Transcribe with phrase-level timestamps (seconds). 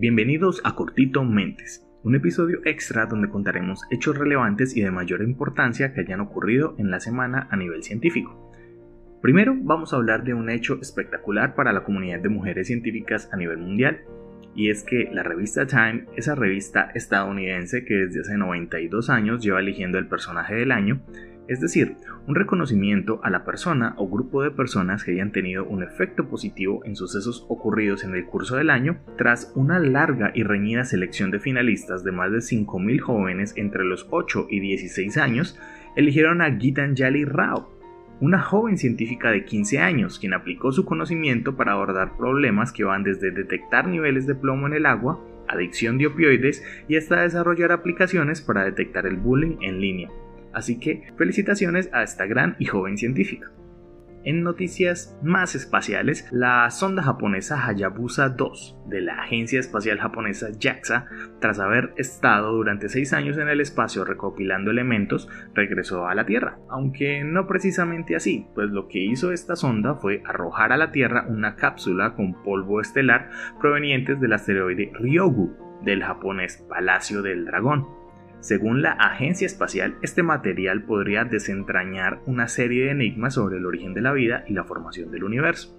[0.00, 5.92] Bienvenidos a Cortito Mentes, un episodio extra donde contaremos hechos relevantes y de mayor importancia
[5.92, 8.52] que hayan ocurrido en la semana a nivel científico.
[9.20, 13.36] Primero vamos a hablar de un hecho espectacular para la comunidad de mujeres científicas a
[13.36, 14.02] nivel mundial,
[14.54, 19.58] y es que la revista Time, esa revista estadounidense que desde hace 92 años lleva
[19.58, 21.00] eligiendo el personaje del año,
[21.48, 21.96] es decir,
[22.26, 26.84] un reconocimiento a la persona o grupo de personas que hayan tenido un efecto positivo
[26.84, 31.40] en sucesos ocurridos en el curso del año, tras una larga y reñida selección de
[31.40, 35.58] finalistas de más de 5.000 jóvenes entre los 8 y 16 años,
[35.96, 37.78] eligieron a Gitanjali Rao,
[38.20, 43.04] una joven científica de 15 años, quien aplicó su conocimiento para abordar problemas que van
[43.04, 48.42] desde detectar niveles de plomo en el agua, adicción de opioides y hasta desarrollar aplicaciones
[48.42, 50.10] para detectar el bullying en línea.
[50.52, 53.50] Así que felicitaciones a esta gran y joven científica.
[54.24, 61.06] En noticias más espaciales, la sonda japonesa Hayabusa 2 de la Agencia Espacial Japonesa JAXA,
[61.40, 66.58] tras haber estado durante seis años en el espacio recopilando elementos, regresó a la Tierra,
[66.68, 71.24] aunque no precisamente así, pues lo que hizo esta sonda fue arrojar a la Tierra
[71.28, 77.86] una cápsula con polvo estelar provenientes del asteroide Ryogu del japonés Palacio del Dragón
[78.40, 83.94] según la agencia espacial, este material podría desentrañar una serie de enigmas sobre el origen
[83.94, 85.76] de la vida y la formación del universo.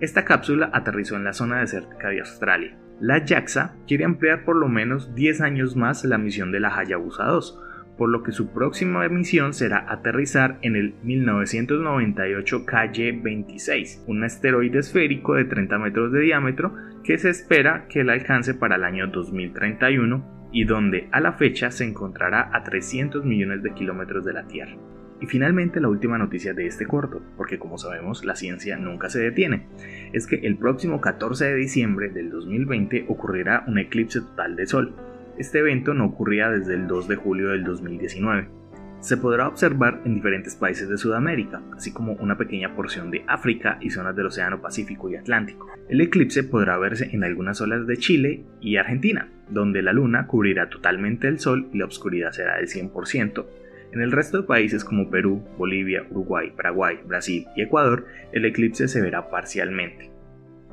[0.00, 2.76] Esta cápsula aterrizó en la zona desértica de Australia.
[3.00, 7.24] La JAXA quiere ampliar por lo menos 10 años más la misión de la Hayabusa
[7.24, 7.60] 2,
[7.96, 15.34] por lo que su próxima misión será aterrizar en el 1998 KY-26, un asteroide esférico
[15.34, 20.41] de 30 metros de diámetro que se espera que la alcance para el año 2031
[20.52, 24.76] y donde a la fecha se encontrará a 300 millones de kilómetros de la Tierra.
[25.20, 29.20] Y finalmente la última noticia de este corto, porque como sabemos la ciencia nunca se
[29.20, 29.66] detiene,
[30.12, 34.94] es que el próximo 14 de diciembre del 2020 ocurrirá un eclipse total de Sol.
[35.38, 38.62] Este evento no ocurría desde el 2 de julio del 2019
[39.02, 43.76] se podrá observar en diferentes países de Sudamérica, así como una pequeña porción de África
[43.80, 45.66] y zonas del Océano Pacífico y Atlántico.
[45.88, 50.68] El eclipse podrá verse en algunas zonas de Chile y Argentina, donde la luna cubrirá
[50.68, 53.46] totalmente el sol y la oscuridad será del 100%.
[53.92, 58.88] En el resto de países como Perú, Bolivia, Uruguay, Paraguay, Brasil y Ecuador, el eclipse
[58.88, 60.10] se verá parcialmente.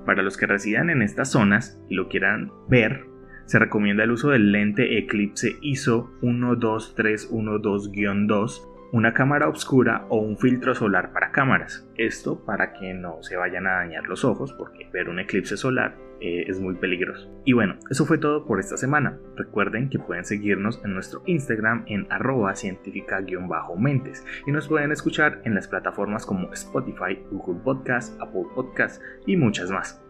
[0.06, 3.04] Para los que residan en estas zonas y lo quieran ver,
[3.46, 10.74] se recomienda el uso del lente Eclipse ISO 12312-2, una cámara oscura o un filtro
[10.74, 11.88] solar para cámaras.
[11.98, 15.98] Esto para que no se vayan a dañar los ojos porque ver un eclipse solar
[16.22, 17.30] eh, es muy peligroso.
[17.46, 19.18] Y bueno, eso fue todo por esta semana.
[19.36, 25.56] Recuerden que pueden seguirnos en nuestro Instagram en arroba científica-mentes y nos pueden escuchar en
[25.56, 30.02] las plataformas como Spotify, Google Podcast, Apple Podcast y muchas más.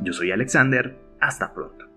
[0.00, 1.87] Yo soy Alexander, hasta pronto.